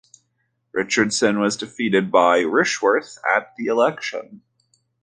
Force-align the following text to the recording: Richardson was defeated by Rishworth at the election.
Richardson 0.71 1.37
was 1.39 1.55
defeated 1.55 2.11
by 2.11 2.39
Rishworth 2.39 3.19
at 3.23 3.55
the 3.55 3.67
election. 3.67 4.41